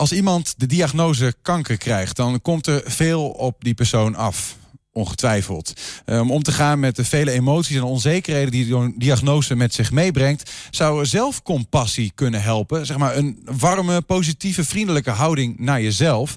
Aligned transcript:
Als 0.00 0.12
iemand 0.12 0.54
de 0.56 0.66
diagnose 0.66 1.34
kanker 1.42 1.76
krijgt, 1.76 2.16
dan 2.16 2.42
komt 2.42 2.66
er 2.66 2.82
veel 2.84 3.28
op 3.28 3.56
die 3.58 3.74
persoon 3.74 4.14
af. 4.14 4.56
Ongetwijfeld. 4.92 5.72
Om 6.06 6.14
um, 6.14 6.30
om 6.30 6.42
te 6.42 6.52
gaan 6.52 6.80
met 6.80 6.96
de 6.96 7.04
vele 7.04 7.30
emoties 7.30 7.76
en 7.76 7.82
onzekerheden 7.82 8.50
die 8.50 8.66
de 8.66 8.92
diagnose 8.96 9.56
met 9.56 9.74
zich 9.74 9.90
meebrengt, 9.90 10.50
zou 10.70 11.06
zelfcompassie 11.06 12.12
kunnen 12.14 12.42
helpen. 12.42 12.86
Zeg 12.86 12.96
maar 12.96 13.16
een 13.16 13.42
warme, 13.44 14.00
positieve, 14.00 14.64
vriendelijke 14.64 15.10
houding 15.10 15.58
naar 15.58 15.82
jezelf. 15.82 16.34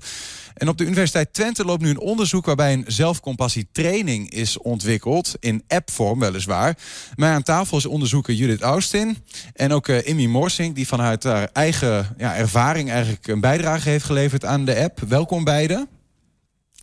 En 0.54 0.68
op 0.68 0.78
de 0.78 0.84
Universiteit 0.84 1.34
Twente 1.34 1.66
loopt 1.66 1.82
nu 1.82 1.90
een 1.90 2.00
onderzoek 2.00 2.46
waarbij 2.46 2.74
een 2.74 2.84
zelfcompassietraining 2.88 4.30
is 4.30 4.58
ontwikkeld. 4.58 5.36
In 5.40 5.64
appvorm 5.68 6.20
weliswaar. 6.20 6.78
Maar 7.16 7.34
aan 7.34 7.44
tafel 7.44 7.78
is 7.78 7.86
onderzoeker 7.86 8.34
Judith 8.34 8.62
Austin. 8.62 9.18
En 9.54 9.72
ook 9.72 9.88
uh, 9.88 10.08
Immy 10.08 10.26
Morsing, 10.26 10.76
die 10.76 10.88
vanuit 10.88 11.24
haar 11.24 11.50
eigen 11.54 12.16
ja, 12.18 12.36
ervaring 12.36 12.92
eigenlijk 12.92 13.28
een 13.28 13.40
bijdrage 13.40 13.90
heeft 13.90 14.06
geleverd 14.06 14.46
aan 14.46 14.66
de 14.66 14.80
app. 14.84 15.00
Welkom 15.08 15.44
beiden. 15.44 15.88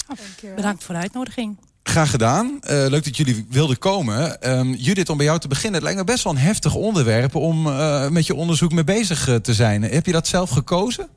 Oh, 0.09 0.55
Bedankt 0.57 0.85
voor 0.85 0.95
de 0.95 1.01
uitnodiging. 1.01 1.59
Graag 1.83 2.11
gedaan. 2.11 2.47
Uh, 2.47 2.61
leuk 2.69 3.05
dat 3.05 3.17
jullie 3.17 3.47
wilden 3.49 3.79
komen. 3.79 4.51
Um, 4.59 4.75
Judith, 4.75 5.09
om 5.09 5.17
bij 5.17 5.27
jou 5.27 5.39
te 5.39 5.49
beginnen. 5.49 5.75
Het 5.75 5.83
lijkt 5.83 5.99
me 5.99 6.05
best 6.05 6.25
wel 6.25 6.33
een 6.33 6.39
heftig 6.39 6.75
onderwerp 6.75 7.35
om 7.35 7.67
uh, 7.67 8.09
met 8.09 8.27
je 8.27 8.35
onderzoek 8.35 8.73
mee 8.73 8.85
bezig 8.85 9.41
te 9.43 9.55
zijn. 9.55 9.83
Heb 9.83 10.07
je 10.07 10.13
dat 10.13 10.27
zelf 10.27 10.51
gekozen? 10.51 11.09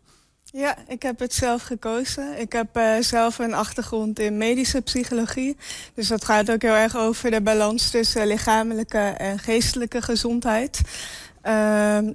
Ja, 0.55 0.75
ik 0.88 1.02
heb 1.02 1.20
het 1.20 1.34
zelf 1.34 1.62
gekozen. 1.62 2.39
Ik 2.39 2.52
heb 2.52 2.77
uh, 2.77 2.93
zelf 2.99 3.39
een 3.39 3.53
achtergrond 3.53 4.20
in 4.20 4.38
medische 4.38 4.81
psychologie. 4.81 5.57
Dus 5.93 6.07
dat 6.07 6.26
gaat 6.26 6.52
ook 6.52 6.62
heel 6.62 6.73
erg 6.73 6.98
over 6.98 7.31
de 7.31 7.41
balans 7.41 7.89
tussen 7.89 8.27
lichamelijke 8.27 8.98
en 8.98 9.39
geestelijke 9.39 10.02
gezondheid. 10.02 10.81
Uh, 11.43 11.52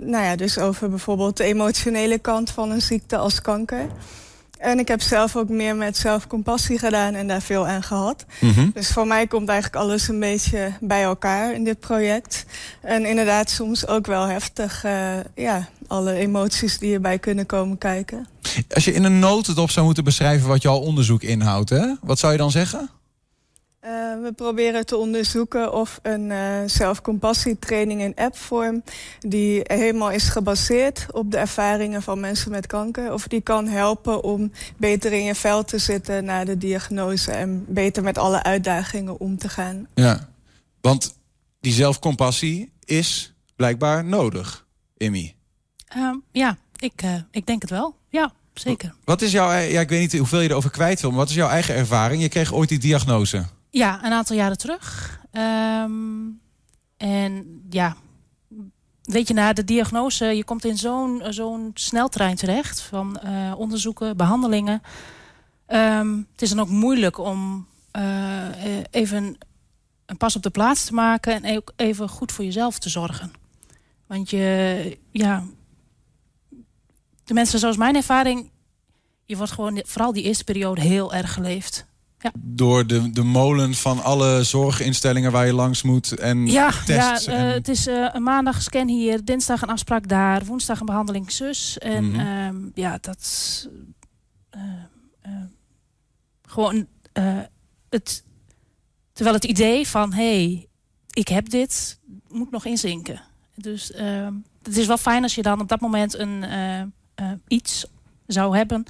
nou 0.00 0.24
ja, 0.24 0.36
dus 0.36 0.58
over 0.58 0.90
bijvoorbeeld 0.90 1.36
de 1.36 1.44
emotionele 1.44 2.18
kant 2.18 2.50
van 2.50 2.70
een 2.70 2.82
ziekte 2.82 3.16
als 3.16 3.40
kanker. 3.40 3.86
En 4.58 4.78
ik 4.78 4.88
heb 4.88 5.00
zelf 5.00 5.36
ook 5.36 5.48
meer 5.48 5.76
met 5.76 5.96
zelfcompassie 5.96 6.78
gedaan 6.78 7.14
en 7.14 7.26
daar 7.26 7.42
veel 7.42 7.66
aan 7.66 7.82
gehad. 7.82 8.24
Mm 8.40 8.50
-hmm. 8.50 8.70
Dus 8.74 8.88
voor 8.88 9.06
mij 9.06 9.26
komt 9.26 9.48
eigenlijk 9.48 9.82
alles 9.82 10.08
een 10.08 10.20
beetje 10.20 10.72
bij 10.80 11.02
elkaar 11.02 11.54
in 11.54 11.64
dit 11.64 11.80
project. 11.80 12.46
En 12.82 13.04
inderdaad 13.06 13.50
soms 13.50 13.86
ook 13.86 14.06
wel 14.06 14.26
heftig, 14.26 14.84
uh, 14.84 15.10
ja, 15.34 15.68
alle 15.86 16.12
emoties 16.12 16.78
die 16.78 16.94
erbij 16.94 17.18
kunnen 17.18 17.46
komen 17.46 17.78
kijken. 17.78 18.26
Als 18.74 18.84
je 18.84 18.92
in 18.92 19.04
een 19.04 19.18
notendop 19.18 19.70
zou 19.70 19.86
moeten 19.86 20.04
beschrijven 20.04 20.48
wat 20.48 20.62
jouw 20.62 20.76
onderzoek 20.76 21.22
inhoudt, 21.22 21.70
hè? 21.70 21.94
wat 22.00 22.18
zou 22.18 22.32
je 22.32 22.38
dan 22.38 22.50
zeggen? 22.50 22.90
Uh, 23.88 24.22
we 24.22 24.32
proberen 24.32 24.86
te 24.86 24.96
onderzoeken 24.96 25.72
of 25.72 25.98
een 26.02 26.30
uh, 26.30 26.58
zelfcompassietraining 26.66 28.00
in 28.00 28.14
appvorm... 28.14 28.82
die 29.20 29.60
helemaal 29.64 30.10
is 30.10 30.28
gebaseerd 30.28 31.06
op 31.12 31.30
de 31.30 31.36
ervaringen 31.36 32.02
van 32.02 32.20
mensen 32.20 32.50
met 32.50 32.66
kanker... 32.66 33.12
of 33.12 33.28
die 33.28 33.40
kan 33.40 33.66
helpen 33.66 34.24
om 34.24 34.52
beter 34.76 35.12
in 35.12 35.24
je 35.24 35.34
vel 35.34 35.64
te 35.64 35.78
zitten 35.78 36.24
na 36.24 36.44
de 36.44 36.58
diagnose... 36.58 37.32
en 37.32 37.64
beter 37.68 38.02
met 38.02 38.18
alle 38.18 38.42
uitdagingen 38.42 39.20
om 39.20 39.38
te 39.38 39.48
gaan. 39.48 39.86
Ja, 39.94 40.28
want 40.80 41.18
die 41.60 41.72
zelfcompassie 41.72 42.72
is 42.84 43.34
blijkbaar 43.56 44.04
nodig, 44.04 44.66
Immy. 44.96 45.34
Uh, 45.96 46.14
ja, 46.32 46.58
ik, 46.76 47.02
uh, 47.04 47.14
ik 47.30 47.46
denk 47.46 47.62
het 47.62 47.70
wel. 47.70 47.96
Ja, 48.08 48.32
zeker. 48.54 48.94
Wat 49.04 49.22
is 49.22 49.32
jouw... 49.32 49.50
Ja, 49.50 49.80
ik 49.80 49.88
weet 49.88 50.00
niet 50.00 50.18
hoeveel 50.18 50.40
je 50.40 50.50
erover 50.50 50.70
kwijt 50.70 51.00
wil... 51.00 51.10
maar 51.10 51.18
wat 51.18 51.28
is 51.28 51.34
jouw 51.34 51.48
eigen 51.48 51.74
ervaring? 51.74 52.22
Je 52.22 52.28
kreeg 52.28 52.52
ooit 52.52 52.68
die 52.68 52.78
diagnose. 52.78 53.56
Ja, 53.70 54.04
een 54.04 54.12
aantal 54.12 54.36
jaren 54.36 54.58
terug. 54.58 55.18
Um, 55.32 56.40
en 56.96 57.62
ja, 57.70 57.96
weet 59.02 59.28
je, 59.28 59.34
na 59.34 59.52
de 59.52 59.64
diagnose, 59.64 60.24
je 60.24 60.44
komt 60.44 60.64
in 60.64 60.76
zo'n 60.76 61.22
zo'n 61.28 61.70
sneltrein 61.74 62.36
terecht 62.36 62.80
van 62.80 63.20
uh, 63.24 63.54
onderzoeken, 63.56 64.16
behandelingen. 64.16 64.82
Um, 65.66 66.26
het 66.32 66.42
is 66.42 66.48
dan 66.48 66.60
ook 66.60 66.68
moeilijk 66.68 67.18
om 67.18 67.66
uh, 67.96 68.46
even 68.90 69.38
een 70.06 70.16
pas 70.16 70.36
op 70.36 70.42
de 70.42 70.50
plaats 70.50 70.84
te 70.84 70.94
maken 70.94 71.42
en 71.42 71.56
ook 71.56 71.72
even 71.76 72.08
goed 72.08 72.32
voor 72.32 72.44
jezelf 72.44 72.78
te 72.78 72.88
zorgen. 72.88 73.32
Want 74.06 74.30
je, 74.30 74.98
ja, 75.10 75.44
de 77.24 77.34
mensen 77.34 77.58
zoals 77.58 77.76
mijn 77.76 77.96
ervaring, 77.96 78.50
je 79.24 79.36
wordt 79.36 79.52
gewoon 79.52 79.82
vooral 79.86 80.12
die 80.12 80.22
eerste 80.22 80.44
periode 80.44 80.80
heel 80.80 81.14
erg 81.14 81.32
geleefd. 81.32 81.86
Ja. 82.20 82.32
Door 82.38 82.86
de, 82.86 83.10
de 83.10 83.22
molen 83.22 83.74
van 83.74 84.02
alle 84.02 84.42
zorginstellingen 84.42 85.32
waar 85.32 85.46
je 85.46 85.52
langs 85.52 85.82
moet 85.82 86.12
en 86.12 86.46
ja, 86.46 86.70
tests. 86.70 87.24
Ja, 87.24 87.32
uh, 87.32 87.40
en... 87.40 87.52
het 87.52 87.68
is 87.68 87.86
uh, 87.86 88.08
een 88.12 88.22
maandag 88.22 88.62
scan 88.62 88.88
hier, 88.88 89.24
dinsdag 89.24 89.62
een 89.62 89.68
afspraak 89.68 90.08
daar, 90.08 90.44
woensdag 90.44 90.80
een 90.80 90.86
behandeling 90.86 91.32
zus. 91.32 91.78
En 91.78 92.04
mm 92.04 92.14
-hmm. 92.14 92.46
um, 92.46 92.70
ja, 92.74 92.98
dat 93.00 93.68
uh, 94.56 94.62
gewoon 96.42 96.86
het, 97.88 98.24
terwijl 99.12 99.36
het 99.36 99.44
idee 99.44 99.88
van 99.88 100.12
hé, 100.12 100.44
hey, 100.44 100.68
ik 101.12 101.28
heb 101.28 101.48
dit, 101.48 101.98
moet 102.28 102.50
nog 102.50 102.64
inzinken. 102.64 103.22
Dus 103.54 103.92
ehm, 103.92 104.32
het 104.62 104.76
is 104.76 104.86
wel 104.86 104.96
fijn 104.96 105.22
als 105.22 105.34
je 105.34 105.42
dan 105.42 105.60
op 105.60 105.68
dat 105.68 105.80
moment 105.80 106.18
een 106.18 106.44
iets 107.48 107.86
zou 108.26 108.56
hebben 108.56 108.84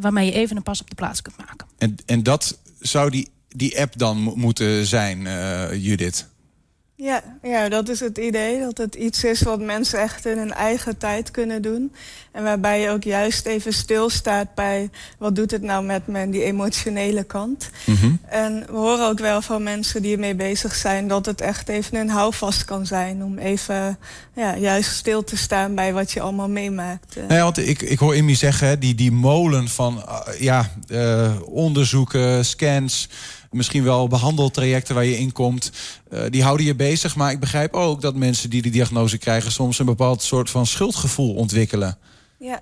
waarmee 0.00 0.26
je 0.26 0.32
even 0.32 0.56
een 0.56 0.62
pas 0.62 0.80
op 0.80 0.88
de 0.88 0.94
plaats 0.94 1.22
kunt 1.22 1.36
maken. 1.36 1.71
En, 1.82 1.96
en 2.06 2.22
dat 2.22 2.58
zou 2.80 3.10
die, 3.10 3.28
die 3.48 3.80
app 3.80 3.98
dan 3.98 4.16
moeten 4.18 4.86
zijn, 4.86 5.20
uh, 5.20 5.84
Judith? 5.84 6.28
Ja, 7.02 7.22
ja, 7.42 7.68
dat 7.68 7.88
is 7.88 8.00
het 8.00 8.18
idee. 8.18 8.60
Dat 8.60 8.78
het 8.78 8.94
iets 8.94 9.24
is 9.24 9.42
wat 9.42 9.60
mensen 9.60 10.00
echt 10.00 10.26
in 10.26 10.38
hun 10.38 10.52
eigen 10.52 10.98
tijd 10.98 11.30
kunnen 11.30 11.62
doen. 11.62 11.92
En 12.32 12.42
waarbij 12.42 12.80
je 12.80 12.90
ook 12.90 13.02
juist 13.02 13.46
even 13.46 13.72
stilstaat 13.72 14.54
bij... 14.54 14.90
wat 15.18 15.36
doet 15.36 15.50
het 15.50 15.62
nou 15.62 15.84
met 15.84 16.06
me, 16.06 16.30
die 16.30 16.44
emotionele 16.44 17.24
kant. 17.24 17.70
Mm 17.84 17.94
-hmm. 17.94 18.20
En 18.28 18.64
we 18.66 18.76
horen 18.76 19.08
ook 19.08 19.18
wel 19.18 19.42
van 19.42 19.62
mensen 19.62 20.02
die 20.02 20.12
ermee 20.12 20.34
bezig 20.34 20.74
zijn... 20.74 21.08
dat 21.08 21.26
het 21.26 21.40
echt 21.40 21.68
even 21.68 21.96
een 21.96 22.10
houvast 22.10 22.64
kan 22.64 22.86
zijn... 22.86 23.24
om 23.24 23.38
even 23.38 23.98
ja, 24.34 24.56
juist 24.56 24.90
stil 24.90 25.24
te 25.24 25.36
staan 25.36 25.74
bij 25.74 25.92
wat 25.92 26.12
je 26.12 26.20
allemaal 26.20 26.48
meemaakt. 26.48 27.14
Nou 27.14 27.34
ja, 27.34 27.42
want 27.42 27.58
ik, 27.58 27.82
ik 27.82 27.98
hoor 27.98 28.16
Immy 28.16 28.34
zeggen, 28.34 28.80
die, 28.80 28.94
die 28.94 29.12
molen 29.12 29.68
van 29.68 30.04
uh, 30.08 30.40
ja, 30.40 30.70
uh, 30.88 31.32
onderzoeken, 31.44 32.44
scans 32.44 33.08
misschien 33.52 33.84
wel 33.84 34.08
behandeltrajecten 34.08 34.94
waar 34.94 35.04
je 35.04 35.18
in 35.18 35.32
komt. 35.32 35.70
Uh, 36.10 36.20
die 36.30 36.42
houden 36.42 36.66
je 36.66 36.74
bezig. 36.74 37.16
Maar 37.16 37.30
ik 37.30 37.40
begrijp 37.40 37.74
ook 37.74 38.00
dat 38.00 38.14
mensen 38.14 38.50
die 38.50 38.62
de 38.62 38.70
diagnose 38.70 39.18
krijgen... 39.18 39.52
soms 39.52 39.78
een 39.78 39.86
bepaald 39.86 40.22
soort 40.22 40.50
van 40.50 40.66
schuldgevoel 40.66 41.34
ontwikkelen. 41.34 41.98
Ja. 42.38 42.60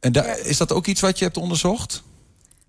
En 0.00 0.12
ja. 0.12 0.24
is 0.24 0.56
dat 0.56 0.72
ook 0.72 0.86
iets 0.86 1.00
wat 1.00 1.18
je 1.18 1.24
hebt 1.24 1.36
onderzocht? 1.36 2.02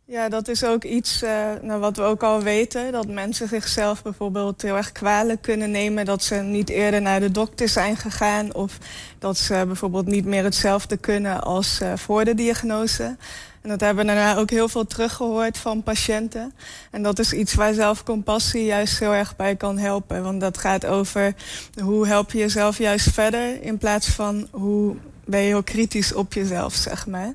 Ja, 0.07 0.29
dat 0.29 0.47
is 0.47 0.63
ook 0.63 0.83
iets 0.83 1.23
uh, 1.23 1.29
nou, 1.61 1.79
wat 1.79 1.97
we 1.97 2.03
ook 2.03 2.23
al 2.23 2.41
weten. 2.41 2.91
Dat 2.91 3.07
mensen 3.07 3.47
zichzelf 3.47 4.03
bijvoorbeeld 4.03 4.61
heel 4.61 4.75
erg 4.75 4.91
kwalijk 4.91 5.41
kunnen 5.41 5.71
nemen... 5.71 6.05
dat 6.05 6.23
ze 6.23 6.35
niet 6.35 6.69
eerder 6.69 7.01
naar 7.01 7.19
de 7.19 7.31
dokter 7.31 7.69
zijn 7.69 7.97
gegaan... 7.97 8.53
of 8.53 8.77
dat 9.19 9.37
ze 9.37 9.63
bijvoorbeeld 9.65 10.05
niet 10.05 10.25
meer 10.25 10.43
hetzelfde 10.43 10.97
kunnen 10.97 11.41
als 11.41 11.79
uh, 11.81 11.93
voor 11.95 12.25
de 12.25 12.35
diagnose. 12.35 13.17
En 13.65 13.71
dat 13.71 13.79
hebben 13.79 14.05
we 14.05 14.13
daarna 14.13 14.37
ook 14.37 14.49
heel 14.49 14.69
veel 14.69 14.85
teruggehoord 14.85 15.57
van 15.57 15.83
patiënten. 15.83 16.53
En 16.91 17.03
dat 17.03 17.19
is 17.19 17.33
iets 17.33 17.53
waar 17.53 17.73
zelfcompassie 17.73 18.65
juist 18.65 18.99
heel 18.99 19.13
erg 19.13 19.35
bij 19.35 19.55
kan 19.55 19.77
helpen. 19.77 20.23
Want 20.23 20.41
dat 20.41 20.57
gaat 20.57 20.85
over 20.85 21.35
hoe 21.81 22.07
help 22.07 22.31
je 22.31 22.37
jezelf 22.37 22.77
juist 22.77 23.11
verder... 23.11 23.61
in 23.61 23.77
plaats 23.77 24.07
van 24.07 24.47
hoe 24.51 24.95
ben 25.23 25.39
je 25.39 25.45
heel 25.45 25.63
kritisch 25.63 26.13
op 26.13 26.33
jezelf, 26.33 26.73
zeg 26.73 27.07
maar. 27.07 27.33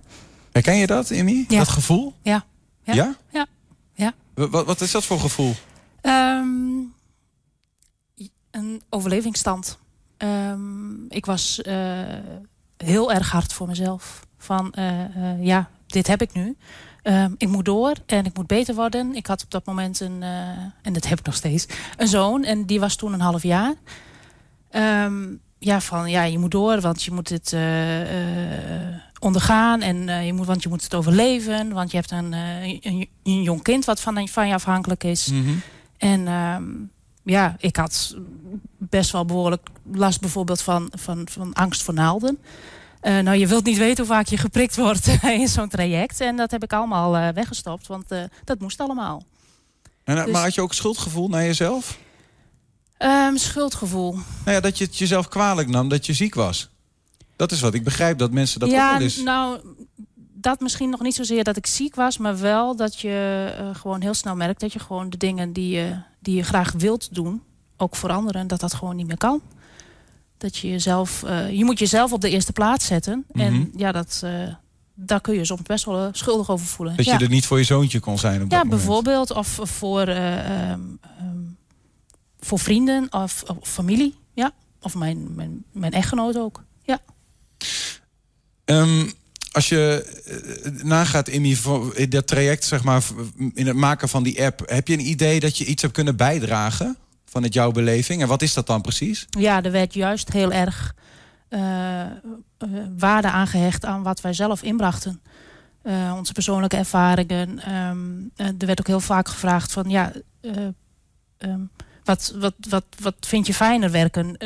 Herken 0.53 0.77
je 0.77 0.87
dat, 0.87 1.11
Immy? 1.11 1.45
Ja. 1.49 1.59
Dat 1.59 1.69
gevoel? 1.69 2.15
Ja. 2.23 2.45
Ja? 2.83 2.95
Ja. 2.95 3.15
ja. 3.31 3.47
ja. 3.95 4.15
Wat, 4.35 4.67
wat 4.67 4.81
is 4.81 4.91
dat 4.91 5.05
voor 5.05 5.21
gevoel? 5.21 5.55
Um, 6.03 6.95
een 8.51 8.83
overlevingsstand. 8.89 9.79
Um, 10.19 11.07
ik 11.09 11.27
was 11.27 11.61
uh, 11.67 12.01
heel 12.77 13.13
erg 13.13 13.31
hard 13.31 13.53
voor 13.53 13.67
mezelf. 13.67 14.27
Van, 14.39 14.73
uh, 14.79 15.17
uh, 15.17 15.45
ja, 15.45 15.71
dit 15.91 16.07
heb 16.07 16.23
ik 16.23 16.33
nu. 16.33 16.57
Um, 17.03 17.35
ik 17.39 17.49
moet 17.49 17.65
door 17.65 17.95
en 18.07 18.25
ik 18.25 18.37
moet 18.37 18.47
beter 18.47 18.75
worden. 18.75 19.15
Ik 19.15 19.27
had 19.27 19.43
op 19.43 19.51
dat 19.51 19.67
moment 19.67 20.01
een, 20.01 20.23
uh, 20.23 20.29
en 20.83 20.93
dat 20.93 21.09
heb 21.09 21.19
ik 21.19 21.27
nog 21.27 21.35
steeds, 21.35 21.67
een 21.97 22.09
zoon. 22.09 22.45
En 22.45 22.67
die 22.67 22.81
was 22.81 22.97
toen 22.97 23.13
een 23.13 23.21
half 23.21 23.43
jaar. 23.43 23.75
Um, 25.05 25.41
ja, 25.59 25.81
van 25.81 26.11
ja, 26.11 26.23
je 26.23 26.39
moet 26.39 26.51
door, 26.51 26.81
want 26.81 27.03
je 27.03 27.11
moet 27.11 27.29
het 27.29 27.53
uh, 27.53 28.01
uh, 28.01 28.97
ondergaan. 29.19 29.81
En 29.81 30.25
je 30.25 30.33
moet, 30.33 30.47
want 30.47 30.63
je 30.63 30.69
moet 30.69 30.83
het 30.83 30.95
overleven. 30.95 31.73
Want 31.73 31.91
je 31.91 31.97
hebt 31.97 32.11
een, 32.11 32.33
een, 32.33 33.09
een 33.23 33.43
jong 33.43 33.63
kind 33.63 33.85
wat 33.85 34.01
van, 34.01 34.29
van 34.29 34.49
je 34.49 34.55
afhankelijk 34.55 35.05
is. 35.05 35.27
Mm 35.27 35.45
-hmm. 35.45 35.63
En 35.99 36.29
um, 36.29 36.91
ja, 37.23 37.57
ik 37.59 37.77
had 37.77 38.17
best 38.79 39.11
wel 39.11 39.25
behoorlijk 39.25 39.69
last 39.93 40.21
bijvoorbeeld 40.21 40.63
van, 40.63 40.89
van, 40.97 41.29
van 41.31 41.53
angst 41.53 41.83
voor 41.83 41.95
naalden. 41.95 42.39
Uh, 43.03 43.19
nou, 43.19 43.37
je 43.37 43.47
wilt 43.47 43.65
niet 43.65 43.79
weten 43.79 44.05
hoe 44.05 44.15
vaak 44.15 44.27
je 44.27 44.37
geprikt 44.37 44.77
wordt 44.77 45.07
in 45.23 45.49
zo'n 45.49 45.69
traject. 45.69 46.21
En 46.21 46.37
dat 46.37 46.51
heb 46.51 46.63
ik 46.63 46.73
allemaal 46.73 47.17
uh, 47.17 47.29
weggestopt, 47.29 47.87
want 47.87 48.13
uh, 48.13 48.23
dat 48.45 48.61
moest 48.61 48.81
allemaal. 48.81 49.25
En, 50.05 50.17
dus... 50.17 50.33
Maar 50.33 50.43
had 50.43 50.55
je 50.55 50.61
ook 50.61 50.75
schuldgevoel 50.75 51.29
naar 51.29 51.43
jezelf? 51.43 51.99
Um, 52.99 53.37
schuldgevoel? 53.37 54.13
Nou 54.13 54.25
ja, 54.57 54.61
dat 54.61 54.79
je 54.79 54.85
het 54.85 54.99
jezelf 54.99 55.29
kwalijk 55.29 55.69
nam 55.69 55.89
dat 55.89 56.07
je 56.07 56.13
ziek 56.13 56.35
was. 56.35 56.71
Dat 57.37 57.53
is 57.53 57.61
wat 57.61 57.75
ik 57.75 57.85
begrijp, 57.85 58.19
dat 58.19 58.31
mensen 58.31 58.61
dat 58.61 58.71
ja, 58.71 58.87
ook 58.87 58.93
wel 58.93 59.03
eens... 59.03 59.17
nou, 59.17 59.61
dat 60.35 60.61
misschien 60.61 60.91
nog 60.91 61.01
niet 61.01 61.15
zozeer 61.15 61.45
dat 61.45 61.57
ik 61.57 61.67
ziek 61.67 61.95
was, 61.95 62.19
maar 62.19 62.39
wel 62.39 62.77
dat 62.77 63.01
je 63.01 63.53
gewoon 63.73 64.01
heel 64.01 64.15
snel 64.15 64.37
merkt 64.37 64.61
dat 64.61 64.73
je 64.73 64.79
gewoon 64.79 65.11
de 65.11 65.17
dingen 65.17 65.53
die 65.53 65.77
je, 65.77 65.97
die 66.19 66.37
je 66.37 66.43
graag 66.43 66.73
wilt 66.73 67.15
doen, 67.15 67.43
ook 67.77 67.97
voor 67.97 68.11
anderen, 68.11 68.47
dat 68.47 68.61
dat 68.61 68.75
gewoon 68.75 68.97
niet 68.97 69.07
meer 69.07 69.17
kan. 69.17 69.43
Dat 70.41 70.57
je 70.57 70.69
jezelf, 70.69 71.23
uh, 71.27 71.51
je 71.51 71.65
moet 71.65 71.79
jezelf 71.79 72.13
op 72.13 72.21
de 72.21 72.31
eerste 72.31 72.53
plaats 72.53 72.87
zetten. 72.87 73.25
En 73.33 73.53
Mhm. 73.53 73.79
ja, 73.79 73.93
dat, 73.93 74.21
uh, 74.25 74.55
daar 74.95 75.21
kun 75.21 75.35
je 75.35 75.45
soms 75.45 75.63
best 75.63 75.85
wel 75.85 76.09
schuldig 76.13 76.51
over 76.51 76.67
voelen. 76.67 76.97
Dat 76.97 77.05
ja. 77.05 77.17
je 77.19 77.25
er 77.25 77.31
niet 77.31 77.47
voor 77.47 77.59
je 77.59 77.65
zoontje 77.65 78.01
kon 78.01 78.19
zijn 78.19 78.43
op 78.43 78.51
Ja, 78.51 78.65
bijvoorbeeld. 78.65 79.33
Of 79.33 79.59
voor, 79.63 80.09
uh, 80.09 80.71
um, 80.71 80.99
um, 81.21 81.57
voor 82.41 82.59
vrienden 82.59 83.07
of, 83.11 83.43
of, 83.47 83.57
familie. 83.63 84.15
Ja. 84.35 84.53
Of 84.81 84.95
mijn, 84.95 85.35
mijn, 85.35 85.65
mijn 85.73 85.93
echtgenoot 85.93 86.37
ook. 86.37 86.65
Ja. 86.83 87.01
Um, 88.65 89.13
als 89.53 89.69
je 89.69 90.07
uh, 90.67 90.83
nagaat 90.85 91.29
in, 91.29 91.43
die, 91.43 91.59
in 91.95 92.11
dat 92.11 92.27
traject, 92.27 92.65
zeg 92.65 92.85
maar, 92.85 93.03
in 93.55 93.67
het 93.67 93.77
maken 93.77 94.09
van 94.09 94.23
die 94.23 94.45
app, 94.45 94.63
heb 94.67 94.89
je 94.89 94.95
een 94.95 95.09
idee 95.09 95.41
dat 95.41 95.59
je 95.59 95.65
iets 95.65 95.83
hebt 95.83 95.95
kunnen 95.95 96.17
bijdragen 96.17 96.97
vanuit 97.31 97.55
jouw 97.55 97.71
beleving? 97.71 98.23
En 98.23 98.29
wat 98.29 98.43
is 98.43 98.55
dat 98.55 98.67
dan 98.67 98.81
precies? 98.81 99.27
Ja, 99.31 99.63
er 99.63 99.71
werd 99.71 99.95
juist 99.95 100.33
heel 100.33 100.53
erg 100.53 100.95
uh, 101.49 101.61
uh, 101.61 102.09
waarde 102.99 103.31
aangehecht 103.31 103.85
aan 103.85 104.03
wat 104.03 104.21
wij 104.21 104.33
zelf 104.33 104.63
inbrachten. 104.63 105.21
Uh, 105.83 106.15
onze 106.17 106.33
persoonlijke 106.33 106.77
ervaringen. 106.77 107.75
Um, 107.75 108.31
er 108.37 108.67
werd 108.67 108.81
ook 108.81 108.87
heel 108.87 109.01
vaak 109.01 109.29
gevraagd 109.29 109.73
van 109.73 109.89
ja, 109.89 110.13
um, 111.39 111.71
wat, 112.05 112.35
wat, 112.37 112.55
wat, 112.69 112.85
wat 113.01 113.15
vind 113.21 113.47
je 113.47 113.55
fijner 113.55 113.91
werken 113.91 114.37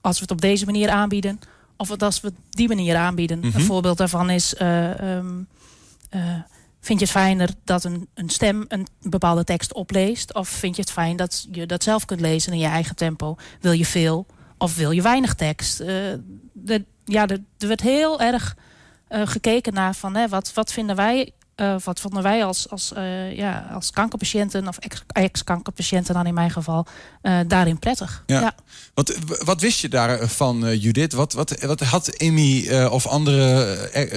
als 0.00 0.16
we 0.16 0.22
het 0.22 0.30
op 0.30 0.40
deze 0.40 0.64
manier 0.64 0.88
aanbieden? 0.90 1.40
Of 1.76 2.02
als 2.02 2.20
we 2.20 2.26
het 2.26 2.36
die 2.50 2.68
manier 2.68 2.96
aanbieden. 2.96 3.38
Mhm. 3.38 3.46
Mm 3.46 3.52
-hmm. 3.52 3.60
Een 3.60 3.66
voorbeeld 3.66 3.98
daarvan 3.98 4.30
is... 4.30 4.60
Um, 4.60 5.48
vind 6.84 6.98
je 6.98 7.04
het 7.04 7.14
fijner 7.14 7.50
dat 7.64 7.84
een, 7.84 8.08
een 8.14 8.30
stem 8.30 8.64
een 8.68 8.86
bepaalde 9.00 9.44
tekst 9.44 9.72
opleest? 9.72 10.34
Of 10.34 10.48
vind 10.48 10.76
je 10.76 10.82
het 10.82 10.90
fijn 10.90 11.16
dat 11.16 11.46
je 11.52 11.66
dat 11.66 11.82
zelf 11.82 12.04
kunt 12.04 12.20
lezen 12.20 12.52
in 12.52 12.58
je 12.58 12.66
eigen 12.66 12.96
tempo? 12.96 13.36
Wil 13.60 13.72
je 13.72 13.86
veel 13.86 14.26
of 14.58 14.76
wil 14.76 14.90
je 14.90 15.02
weinig 15.02 15.34
tekst? 15.34 15.80
Uh, 15.80 15.86
de, 16.52 16.84
ja, 17.04 17.28
er 17.28 17.68
werd 17.68 17.80
heel 17.80 18.20
erg 18.20 18.56
uh, 19.08 19.22
gekeken 19.24 19.72
naar 19.74 19.94
van, 19.94 20.14
hè, 20.14 20.28
wat, 20.28 20.52
wat 20.54 20.72
vinden 20.72 20.96
wij... 20.96 21.32
Uh, 21.60 21.74
wat 21.84 22.00
vonden 22.00 22.22
wij 22.22 22.44
als, 22.44 22.70
als, 22.70 22.92
ja, 23.32 23.70
als 23.72 23.90
kankerpatiënten 23.90 24.68
of 24.68 24.78
ex-kankerpatiënten 25.06 26.14
dan 26.14 26.26
in 26.26 26.34
mijn 26.34 26.50
geval 26.50 26.86
daarin 27.46 27.78
prettig? 27.78 28.22
Ja. 28.26 28.40
ja. 28.40 28.54
Wat, 28.94 29.18
wat 29.44 29.60
wist 29.60 29.80
je 29.80 29.88
daarvan, 29.88 30.78
Judith? 30.78 31.12
Wat, 31.12 31.32
wat, 31.32 31.64
wat 31.64 31.80
had 31.80 32.08
Emmy 32.08 32.78
of 32.84 33.06
andere 33.06 33.64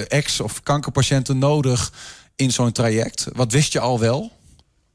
ex- 0.08 0.40
of 0.40 0.62
kankerpatiënten 0.62 1.38
nodig 1.38 1.92
in 2.38 2.50
zo'n 2.52 2.72
traject? 2.72 3.26
Wat 3.32 3.52
wist 3.52 3.72
je 3.72 3.80
al 3.80 3.98
wel? 3.98 4.30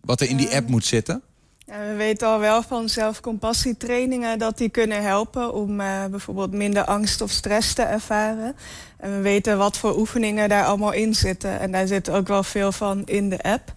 Wat 0.02 0.22
er 0.22 0.30
in 0.30 0.38
die 0.38 0.56
app 0.56 0.70
moet 0.70 0.86
zitten? 0.86 1.22
Ja, 1.66 1.80
we 1.88 1.94
weten 1.94 2.28
al 2.28 2.40
wel 2.40 2.64
van 2.64 2.90
zelfcompassietrainingen 2.90 4.40
dat 4.40 4.58
die 4.58 4.70
kunnen 4.70 5.04
helpen 5.04 5.54
om 5.54 5.80
uh, 5.80 6.06
bijvoorbeeld 6.06 6.52
minder 6.52 6.86
angst 6.86 7.22
of 7.22 7.32
stress 7.32 7.74
te 7.74 7.82
ervaren. 7.82 8.56
En 8.98 9.16
we 9.16 9.22
weten 9.22 9.58
wat 9.58 9.78
voor 9.78 9.98
oefeningen 9.98 10.50
daar 10.50 10.66
allemaal 10.66 10.92
in 10.94 11.16
zitten. 11.16 11.60
En 11.60 11.72
daar 11.72 11.88
zit 11.88 12.10
ook 12.10 12.28
wel 12.28 12.44
veel 12.44 12.72
van 12.72 13.06
in 13.06 13.30
de 13.30 13.44
app. 13.44 13.74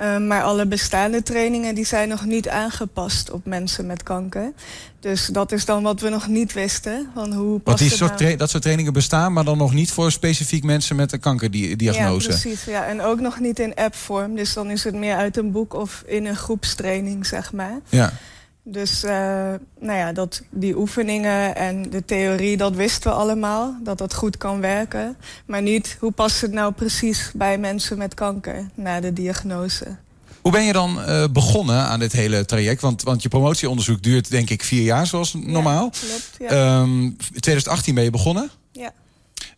Uh, 0.00 0.18
maar 0.18 0.42
alle 0.42 0.66
bestaande 0.66 1.22
trainingen 1.22 1.74
die 1.74 1.86
zijn 1.86 2.08
nog 2.08 2.24
niet 2.24 2.48
aangepast 2.48 3.30
op 3.30 3.44
mensen 3.44 3.86
met 3.86 4.02
kanker. 4.02 4.52
Dus 5.00 5.26
dat 5.26 5.52
is 5.52 5.64
dan 5.64 5.82
wat 5.82 6.00
we 6.00 6.08
nog 6.08 6.28
niet 6.28 6.52
wisten. 6.52 7.10
Van 7.14 7.32
hoe 7.32 7.60
Want 7.64 7.78
die 7.78 7.90
soort 7.90 8.20
nou... 8.20 8.36
dat 8.36 8.50
soort 8.50 8.62
trainingen 8.62 8.92
bestaan, 8.92 9.32
maar 9.32 9.44
dan 9.44 9.58
nog 9.58 9.74
niet 9.74 9.90
voor 9.90 10.12
specifiek 10.12 10.64
mensen 10.64 10.96
met 10.96 11.12
een 11.12 11.20
kankerdiagnose. 11.20 12.28
Ja, 12.30 12.38
precies. 12.38 12.64
Ja. 12.64 12.86
En 12.86 13.00
ook 13.00 13.20
nog 13.20 13.38
niet 13.38 13.58
in 13.58 13.74
appvorm. 13.74 14.36
Dus 14.36 14.52
dan 14.54 14.70
is 14.70 14.84
het 14.84 14.94
meer 14.94 15.16
uit 15.16 15.36
een 15.36 15.52
boek 15.52 15.74
of 15.74 16.02
in 16.06 16.26
een 16.26 16.36
groepstraining, 16.36 17.26
zeg 17.26 17.52
maar. 17.52 17.78
Ja. 17.88 18.12
Dus 18.66 19.04
uh, 19.04 19.10
nou 19.78 19.98
ja, 19.98 20.12
dat, 20.12 20.42
die 20.50 20.76
oefeningen 20.76 21.56
en 21.56 21.90
de 21.90 22.04
theorie, 22.04 22.56
dat 22.56 22.74
wisten 22.74 23.10
we 23.10 23.16
allemaal. 23.16 23.76
Dat 23.82 23.98
dat 23.98 24.14
goed 24.14 24.36
kan 24.36 24.60
werken. 24.60 25.16
Maar 25.46 25.62
niet, 25.62 25.96
hoe 26.00 26.12
past 26.12 26.40
het 26.40 26.52
nou 26.52 26.72
precies 26.72 27.30
bij 27.34 27.58
mensen 27.58 27.98
met 27.98 28.14
kanker 28.14 28.68
na 28.74 29.00
de 29.00 29.12
diagnose? 29.12 29.96
Hoe 30.40 30.52
ben 30.52 30.64
je 30.64 30.72
dan 30.72 30.98
uh, 30.98 31.24
begonnen 31.32 31.84
aan 31.84 31.98
dit 31.98 32.12
hele 32.12 32.44
traject? 32.44 32.80
Want, 32.80 33.02
want 33.02 33.22
je 33.22 33.28
promotieonderzoek 33.28 34.02
duurt 34.02 34.30
denk 34.30 34.50
ik 34.50 34.62
vier 34.62 34.82
jaar 34.82 35.06
zoals 35.06 35.34
normaal. 35.34 35.90
Ja, 35.92 35.98
klopt, 36.06 36.52
ja. 36.52 36.80
Um, 36.80 37.16
2018 37.16 37.94
ben 37.94 38.04
je 38.04 38.10
begonnen? 38.10 38.50
Ja. 38.72 38.92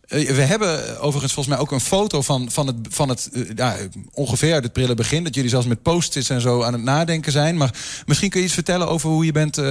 Uh, 0.07 0.29
we 0.29 0.41
hebben 0.41 0.99
overigens 0.99 1.33
volgens 1.33 1.55
mij 1.55 1.57
ook 1.63 1.71
een 1.71 1.79
foto 1.79 2.21
van, 2.21 2.51
van 2.51 2.67
het, 2.67 2.75
van 2.89 3.09
het 3.09 3.29
uh, 3.31 3.49
ja, 3.55 3.75
ongeveer 4.11 4.53
het 4.53 4.73
prille 4.73 4.93
begin. 4.93 5.23
Dat 5.23 5.35
jullie 5.35 5.49
zelfs 5.49 5.67
met 5.67 5.81
post-its 5.81 6.29
en 6.29 6.41
zo 6.41 6.63
aan 6.63 6.73
het 6.73 6.83
nadenken 6.83 7.31
zijn. 7.31 7.57
Maar 7.57 7.75
misschien 8.05 8.29
kun 8.29 8.39
je 8.39 8.45
iets 8.45 8.55
vertellen 8.55 8.87
over 8.87 9.09
hoe 9.09 9.25
je 9.25 9.31
bent, 9.31 9.57
uh, 9.57 9.65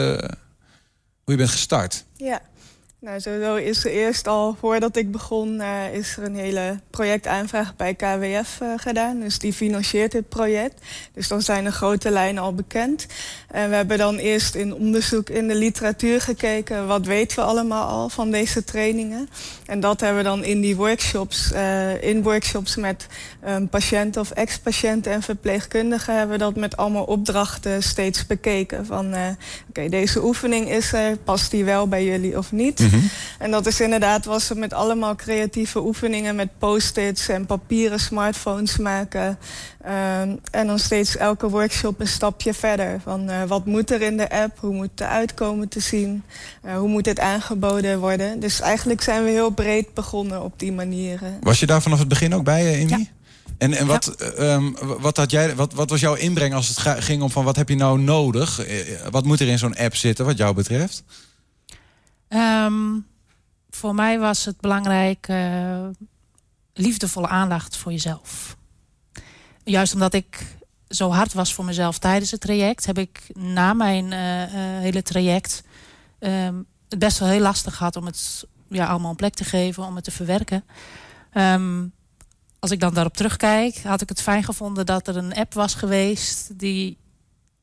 hoe 1.25 1.35
je 1.35 1.37
bent 1.37 1.51
gestart. 1.51 2.05
Ja. 2.17 2.41
Nou, 3.07 3.21
sowieso 3.21 3.55
is 3.55 3.85
er 3.85 3.91
eerst 3.91 4.27
al, 4.29 4.57
voordat 4.61 4.97
ik 4.97 5.11
begon, 5.11 5.61
uh, 5.61 5.95
is 5.95 6.17
er 6.17 6.23
een 6.23 6.37
hele 6.37 6.81
projectaanvraag 6.91 7.77
bij 7.77 7.95
KWF 7.95 8.59
uh, 8.63 8.69
gedaan. 8.77 9.21
Dus 9.21 9.39
die 9.39 9.53
financiert 9.53 10.13
dit 10.13 10.29
project. 10.29 10.81
Dus 11.13 11.29
dan 11.29 11.43
zijn 11.43 11.65
de 11.65 11.73
grote 11.73 12.11
lijnen 12.11 12.43
al 12.43 12.55
bekend. 12.55 13.07
En 13.51 13.69
we 13.69 13.75
hebben 13.75 13.99
dan 13.99 14.17
eerst 14.17 14.55
in 14.55 14.75
onderzoek 14.75 15.29
in 15.29 15.49
de 15.49 15.55
literatuur 15.55 16.21
gekeken... 16.21 16.87
wat 16.87 17.07
weten 17.07 17.37
we 17.37 17.43
allemaal 17.43 17.89
al 17.89 18.09
van 18.09 18.31
deze 18.31 18.65
trainingen. 18.65 19.29
En 19.67 19.81
dat 19.81 20.01
hebben 20.01 20.23
we 20.23 20.29
dan 20.29 20.45
in 20.45 20.61
die 20.61 20.77
workshops, 20.77 21.53
uh, 21.53 22.03
in 22.03 22.23
workshops 22.23 22.77
met 22.77 23.07
patiënten 23.71 24.21
of 24.21 24.31
ex-patiënten 24.31 25.13
en 25.13 25.23
verpleegkundigen... 25.23 26.17
hebben 26.17 26.39
we 26.39 26.45
dat 26.45 26.57
met 26.57 26.77
allemaal 26.77 27.05
opdrachten 27.05 27.83
steeds 27.83 28.27
bekeken. 28.27 28.87
Van, 28.87 29.15
oké, 29.69 29.89
deze 29.89 30.25
oefening 30.25 30.71
is 30.71 30.93
er, 30.93 31.17
past 31.17 31.51
die 31.51 31.65
wel 31.65 31.89
bij 31.89 32.05
jullie 32.05 32.39
of 32.39 32.53
niet? 32.53 32.79
-hmm. 32.79 32.96
En 33.39 33.51
dat 33.51 33.67
is 33.67 33.81
inderdaad, 33.81 34.25
was 34.25 34.49
het 34.49 34.59
met 34.59 34.73
allemaal 34.73 35.17
creatieve 35.17 35.85
oefeningen... 35.85 36.35
met 36.37 36.59
post-its 36.59 37.29
en 37.29 37.47
papieren 37.47 38.01
smartphones 38.01 38.77
maken. 38.77 39.39
Um, 39.87 40.39
en 40.51 40.67
dan 40.67 40.79
steeds 40.79 41.17
elke 41.17 41.49
workshop 41.49 42.01
een 42.01 42.09
stapje 42.09 42.55
verder. 42.55 43.01
Van 43.03 43.31
uh, 43.31 43.43
wat 43.43 43.67
moet 43.67 43.91
er 43.91 44.03
in 44.03 44.17
de 44.17 44.31
app? 44.31 44.59
Hoe 44.61 44.75
moet 44.75 44.91
het 44.95 45.03
uitkomen 45.03 45.69
te 45.69 45.81
zien? 45.81 46.23
Uh, 46.65 46.77
hoe 46.79 46.89
moet 46.89 47.05
dit 47.05 47.21
aangeboden 47.21 47.99
worden? 47.99 48.41
Dus 48.41 48.61
eigenlijk 48.61 49.03
zijn 49.03 49.25
we 49.25 49.31
heel 49.31 49.51
breed 49.51 49.95
begonnen 49.95 50.43
op 50.43 50.59
die 50.59 50.73
manieren. 50.73 51.39
Was 51.41 51.61
je 51.61 51.67
daar 51.67 51.83
vanaf 51.83 51.99
het 51.99 52.09
begin 52.09 52.35
ook 52.35 52.45
bij, 52.45 52.81
Amy? 52.83 52.91
Ja. 52.91 53.05
En, 53.59 53.73
en 53.73 53.87
wat, 53.87 54.15
ja. 54.19 54.55
um, 54.55 54.77
wat, 55.01 55.17
had 55.17 55.31
jij, 55.31 55.55
wat, 55.55 55.73
wat 55.73 55.91
was 55.91 56.01
jouw 56.01 56.15
inbreng 56.15 56.55
als 56.55 56.69
het 56.69 57.05
ging 57.05 57.23
om 57.23 57.31
van 57.31 57.45
wat 57.45 57.57
heb 57.57 57.69
je 57.69 57.77
nou 57.77 58.01
nodig? 58.01 58.67
Wat 59.11 59.25
moet 59.25 59.41
er 59.41 59.49
in 59.49 59.59
zo'n 59.59 59.77
app 59.77 59.97
zitten 59.97 60.25
wat 60.25 60.37
jou 60.37 60.55
betreft? 60.55 61.03
Um, 62.29 63.07
voor 63.71 63.95
mij 63.95 64.19
was 64.19 64.45
het 64.45 64.61
belangrijk 64.61 65.29
uh, 65.29 65.87
liefdevolle 66.73 67.29
aandacht 67.29 67.77
voor 67.77 67.93
jezelf. 67.93 68.57
Juist 69.65 69.95
omdat 69.95 70.15
ik 70.15 70.57
zo 70.89 71.11
hard 71.11 71.33
was 71.33 71.55
voor 71.55 71.65
mezelf 71.65 71.99
tijdens 71.99 72.31
het 72.31 72.41
traject, 72.41 72.87
heb 72.87 72.99
ik 72.99 73.23
na 73.33 73.73
mijn 73.73 74.05
uh, 74.05 74.43
uh, 74.43 74.49
hele 74.81 75.03
traject 75.03 75.63
um, 76.19 76.67
het 76.89 76.99
best 76.99 77.19
wel 77.19 77.29
heel 77.29 77.41
lastig 77.41 77.77
gehad 77.77 77.97
om 77.97 78.07
het 78.07 78.47
ja, 78.69 78.87
allemaal 78.87 79.11
een 79.11 79.17
plek 79.17 79.35
te 79.35 79.45
geven, 79.45 79.85
om 79.85 79.95
het 79.95 80.05
te 80.05 80.11
verwerken. 80.11 80.65
Um, 81.33 81.93
als 82.59 82.71
ik 82.71 82.81
dan 82.81 82.95
daarop 82.95 83.17
terugkijk, 83.17 83.77
had 83.77 84.01
ik 84.01 84.09
het 84.09 84.23
fijn 84.23 84.45
gevonden 84.45 84.87
dat 84.87 85.09
er 85.09 85.17
een 85.17 85.35
app 85.35 85.55
was 85.55 85.75
geweest 85.75 86.59
die, 86.59 86.99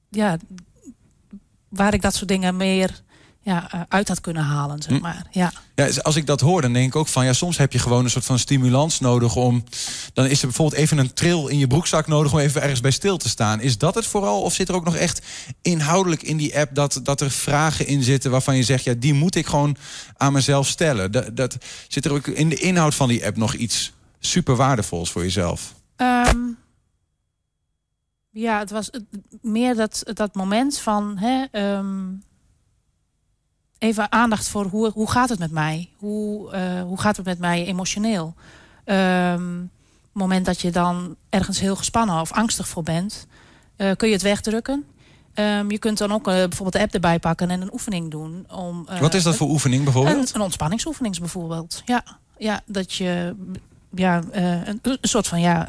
ja, 0.10 0.38
waar 1.70 1.94
ik 1.94 2.02
dat 2.02 2.16
soort 2.16 2.28
dingen 2.28 2.58
meer 2.58 3.02
ja, 3.44 3.86
uit 3.88 4.08
had 4.08 4.22
kunnen 4.22 4.44
halen, 4.44 4.82
zeg 4.82 5.00
maar. 5.00 5.26
Ja. 5.32 5.52
Ja, 5.76 5.90
als 6.02 6.16
ik 6.16 6.26
dat 6.26 6.42
hoor, 6.42 6.62
dan 6.62 6.74
denk 6.74 6.88
ik 6.88 6.96
ook 6.96 7.08
van... 7.08 7.26
ja, 7.26 7.34
soms 7.34 7.58
heb 7.58 7.72
je 7.72 7.80
gewoon 7.80 8.04
een 8.04 8.10
soort 8.10 8.26
van 8.26 8.40
stimulans 8.40 9.00
nodig 9.00 9.36
om... 9.36 9.64
dan 10.14 10.26
is 10.26 10.42
er 10.42 10.48
bijvoorbeeld 10.48 10.82
even 10.82 10.98
een 10.98 11.14
tril 11.14 11.48
in 11.48 11.58
je 11.58 11.68
broekzak 11.68 12.08
nodig... 12.08 12.34
om 12.34 12.40
even 12.40 12.62
ergens 12.62 12.82
bij 12.82 12.92
stil 12.92 13.18
te 13.18 13.30
staan. 13.30 13.62
Is 13.62 13.78
dat 13.78 13.96
het 13.96 14.06
vooral? 14.06 14.42
Of 14.42 14.54
zit 14.54 14.70
er 14.70 14.76
ook 14.76 14.86
nog 14.86 14.96
echt 14.96 15.22
inhoudelijk 15.62 16.24
in 16.24 16.38
die 16.38 16.60
app... 16.60 16.76
dat, 16.76 17.00
dat 17.04 17.22
er 17.22 17.32
vragen 17.32 17.88
in 17.88 18.04
zitten 18.04 18.32
waarvan 18.32 18.56
je 18.56 18.64
zegt... 18.64 18.84
ja, 18.84 18.94
die 18.94 19.14
moet 19.14 19.36
ik 19.36 19.46
gewoon 19.46 19.78
aan 20.18 20.34
mezelf 20.34 20.68
stellen? 20.68 21.12
Dat, 21.12 21.36
dat, 21.36 21.58
zit 21.88 22.06
er 22.06 22.14
ook 22.14 22.28
in 22.28 22.50
de 22.50 22.60
inhoud 22.60 22.96
van 22.96 23.08
die 23.08 23.26
app 23.26 23.38
nog 23.38 23.54
iets 23.54 23.94
super 24.20 24.56
waardevols 24.56 25.12
voor 25.12 25.22
jezelf? 25.22 25.74
Um, 25.98 26.58
ja, 28.30 28.60
het 28.60 28.72
was 28.72 28.90
meer 29.42 29.76
dat, 29.76 30.04
dat 30.14 30.36
moment 30.36 30.80
van... 30.80 31.18
Hè, 31.18 31.46
um, 31.78 32.24
even 33.84 34.12
aandacht 34.12 34.48
voor 34.48 34.66
hoe, 34.66 34.92
hoe 34.92 35.12
gaat 35.12 35.30
het 35.30 35.40
met 35.40 35.52
mij? 35.52 35.90
Hoe, 35.98 36.56
uh, 36.56 36.82
hoe 36.82 37.00
gaat 37.00 37.18
het 37.18 37.26
met 37.26 37.40
mij 37.40 37.66
emotioneel? 37.66 38.34
Um, 38.86 39.72
moment 40.12 40.46
dat 40.46 40.62
je 40.62 40.72
dan 40.72 41.16
ergens 41.30 41.60
heel 41.60 41.76
gespannen 41.76 42.22
of 42.22 42.32
angstig 42.32 42.68
voor 42.68 42.84
bent, 42.84 43.28
uh, 43.78 43.92
kun 43.96 44.08
je 44.08 44.14
het 44.14 44.24
wegdrukken. 44.24 44.86
Um, 45.36 45.72
je 45.72 45.78
kunt 45.78 45.98
dan 45.98 46.12
ook 46.12 46.28
uh, 46.28 46.34
bijvoorbeeld 46.34 46.74
de 46.74 46.82
app 46.82 46.94
erbij 46.94 47.20
pakken 47.20 47.50
en 47.50 47.62
een 47.62 47.74
oefening 47.74 48.12
doen. 48.12 48.46
Om, 48.52 48.88
Wat 49.00 49.14
is 49.14 49.24
dat 49.24 49.36
voor 49.36 49.50
oefening 49.50 49.84
bijvoorbeeld? 49.84 50.30
Een, 50.30 50.36
een 50.36 50.42
ontspanningsoefening 50.42 51.20
bijvoorbeeld. 51.20 51.82
Ja, 51.86 52.04
ja, 52.38 52.62
dat 52.66 52.94
je 52.94 53.36
ja, 53.96 54.24
een, 54.32 54.80
een, 54.82 54.98
soort 55.02 55.28
van 55.28 55.42
ja, 55.42 55.68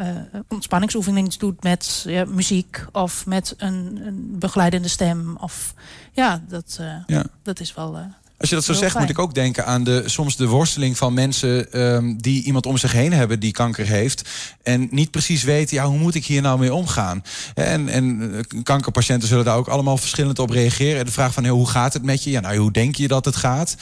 ontspanningsoefening 0.48 1.34
doet 1.34 1.62
met 1.62 2.04
ja, 2.08 2.24
muziek 2.24 2.86
of 2.92 3.26
met 3.26 3.54
een, 3.56 4.00
een, 4.04 4.38
begeleidende 4.38 4.88
stem. 4.88 5.36
Of 5.36 5.74
ja, 6.12 6.42
dat, 6.48 6.80
ja. 7.06 7.24
dat 7.42 7.60
is 7.60 7.74
wel. 7.74 7.98
Als 8.38 8.48
je 8.48 8.54
dat 8.54 8.64
zo 8.64 8.72
zegt, 8.72 8.98
moet 8.98 9.10
ik 9.10 9.18
ook 9.18 9.34
denken 9.34 9.66
aan 9.66 9.84
de, 9.84 10.02
soms 10.06 10.36
de 10.36 10.46
worsteling 10.46 10.96
van 10.96 11.14
mensen 11.14 11.80
um, 11.80 12.22
die 12.22 12.42
iemand 12.42 12.66
om 12.66 12.76
zich 12.76 12.92
heen 12.92 13.12
hebben 13.12 13.40
die 13.40 13.52
kanker 13.52 13.86
heeft. 13.86 14.28
En 14.62 14.88
niet 14.90 15.10
precies 15.10 15.42
weten, 15.42 15.76
ja, 15.76 15.86
hoe 15.86 15.98
moet 15.98 16.14
ik 16.14 16.24
hier 16.24 16.42
nou 16.42 16.58
mee 16.58 16.74
omgaan? 16.74 17.22
En, 17.54 17.88
en 17.88 18.34
eh, 18.34 18.62
kankerpatiënten 18.62 19.28
zullen 19.28 19.44
daar 19.44 19.56
ook 19.56 19.68
allemaal 19.68 19.96
verschillend 19.96 20.38
op 20.38 20.50
reageren. 20.50 20.98
En 20.98 21.04
de 21.04 21.12
vraag 21.12 21.32
van, 21.32 21.46
hoe 21.46 21.68
gaat 21.68 21.92
het 21.92 22.02
met 22.02 22.24
je? 22.24 22.30
Ja, 22.30 22.40
nou, 22.40 22.56
hoe 22.56 22.72
denk 22.72 22.96
je 22.96 23.08
dat 23.08 23.24
het 23.24 23.36
gaat? 23.36 23.76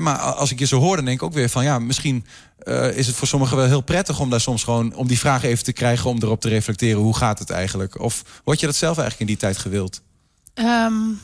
maar 0.00 0.18
als 0.18 0.50
ik 0.50 0.58
je 0.58 0.66
zo 0.66 0.78
hoor, 0.78 0.96
dan 0.96 1.04
denk 1.04 1.16
ik 1.16 1.26
ook 1.26 1.32
weer 1.32 1.48
van, 1.48 1.64
ja, 1.64 1.78
misschien 1.78 2.24
uh, 2.64 2.96
is 2.96 3.06
het 3.06 3.16
voor 3.16 3.28
sommigen 3.28 3.56
wel 3.56 3.66
heel 3.66 3.80
prettig 3.80 4.20
om 4.20 4.30
daar 4.30 4.40
soms 4.40 4.64
gewoon 4.64 4.94
om 4.94 5.06
die 5.06 5.18
vraag 5.18 5.42
even 5.42 5.64
te 5.64 5.72
krijgen, 5.72 6.10
om 6.10 6.22
erop 6.22 6.40
te 6.40 6.48
reflecteren, 6.48 7.00
hoe 7.00 7.16
gaat 7.16 7.38
het 7.38 7.50
eigenlijk? 7.50 8.00
Of 8.00 8.24
word 8.44 8.60
je 8.60 8.66
dat 8.66 8.76
zelf 8.76 8.98
eigenlijk 8.98 9.30
in 9.30 9.36
die 9.36 9.46
tijd 9.46 9.58
gewild? 9.58 10.00
Um 10.54 11.20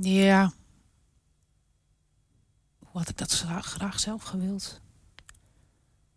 ja. 0.00 0.52
Hoe 2.78 3.00
had 3.00 3.08
ik 3.08 3.18
dat 3.18 3.32
graag, 3.32 4.00
zelf 4.00 4.22
gewild? 4.22 4.80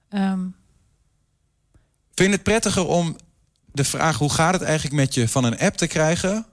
Um. 0.10 0.56
Vind 2.14 2.30
je 2.30 2.36
het 2.36 2.44
prettiger 2.44 2.88
om 2.88 3.16
de 3.72 3.84
vraag 3.84 4.18
hoe 4.18 4.32
gaat 4.32 4.54
het 4.54 4.62
eigenlijk 4.62 4.96
met 4.96 5.14
je 5.14 5.30
van 5.30 5.44
een 5.44 5.58
app 5.58 5.76
te 5.76 5.88
krijgen 5.88 6.46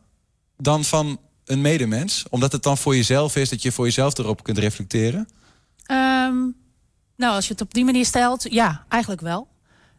dan 0.57 0.85
van 0.85 1.21
een 1.45 1.61
medemens? 1.61 2.25
Omdat 2.31 2.52
het 2.52 2.62
dan 2.62 2.79
voor 2.79 2.97
jezelf 2.97 3.37
is 3.37 3.49
dat 3.49 3.62
je 3.62 3.73
voor 3.73 3.85
jezelf 3.85 4.19
erop 4.19 4.43
kunt 4.43 4.59
reflecteren? 4.59 5.29
Um, 5.91 6.57
nou, 7.17 7.35
als 7.35 7.47
je 7.47 7.52
het 7.52 7.62
op 7.62 7.75
die 7.75 7.85
manier 7.85 8.05
stelt, 8.05 8.52
ja, 8.52 8.85
eigenlijk 8.88 9.23
wel. 9.23 9.49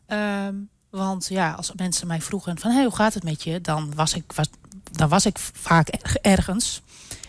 Um, 0.07 0.69
want 0.89 1.27
ja, 1.27 1.51
als 1.51 1.71
mensen 1.75 2.07
mij 2.07 2.21
vroegen 2.21 2.59
van 2.59 2.71
hey, 2.71 2.83
hoe 2.83 2.95
gaat 2.95 3.13
het 3.13 3.23
met 3.23 3.43
je, 3.43 3.61
dan 3.61 3.95
was 3.95 4.13
ik, 4.13 4.31
was, 4.31 4.47
dan 4.91 5.09
was 5.09 5.25
ik 5.25 5.37
vaak 5.39 5.87
ergens. 6.21 6.81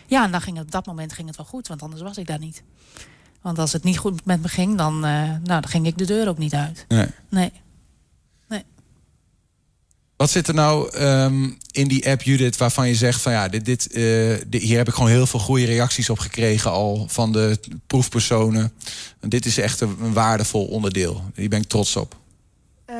Ja, 0.07 0.23
en 0.23 0.31
dan 0.31 0.41
ging 0.41 0.57
het, 0.57 0.65
op 0.65 0.71
dat 0.71 0.85
moment 0.85 1.13
ging 1.13 1.27
het 1.27 1.37
wel 1.37 1.45
goed, 1.45 1.67
want 1.67 1.81
anders 1.81 2.01
was 2.01 2.17
ik 2.17 2.27
daar 2.27 2.39
niet. 2.39 2.63
Want 3.41 3.59
als 3.59 3.73
het 3.73 3.83
niet 3.83 3.97
goed 3.97 4.25
met 4.25 4.41
me 4.41 4.47
ging, 4.47 4.77
dan, 4.77 4.95
uh, 4.95 5.01
nou, 5.21 5.39
dan 5.43 5.67
ging 5.67 5.87
ik 5.87 5.97
de 5.97 6.05
deur 6.05 6.27
ook 6.27 6.37
niet 6.37 6.53
uit. 6.53 6.85
Nee. 6.87 7.07
Nee. 7.29 7.51
nee. 8.47 8.63
Wat 10.15 10.29
zit 10.29 10.47
er 10.47 10.53
nou 10.53 10.97
um, 10.99 11.57
in 11.71 11.87
die 11.87 12.09
app, 12.09 12.21
Judith, 12.21 12.57
waarvan 12.57 12.87
je 12.87 12.95
zegt 12.95 13.21
van 13.21 13.31
ja, 13.31 13.47
dit, 13.47 13.65
dit, 13.65 13.87
uh, 13.95 14.35
dit, 14.47 14.61
hier 14.61 14.77
heb 14.77 14.87
ik 14.87 14.93
gewoon 14.93 15.09
heel 15.09 15.27
veel 15.27 15.39
goede 15.39 15.65
reacties 15.65 16.09
op 16.09 16.19
gekregen 16.19 16.71
al 16.71 17.05
van 17.09 17.31
de 17.31 17.59
proefpersonen. 17.87 18.73
En 19.19 19.29
dit 19.29 19.45
is 19.45 19.57
echt 19.57 19.81
een, 19.81 19.97
een 20.01 20.13
waardevol 20.13 20.65
onderdeel. 20.65 21.23
Hier 21.35 21.49
ben 21.49 21.61
ik 21.61 21.67
trots 21.67 21.95
op. 21.95 22.15
Uh, 22.89 22.95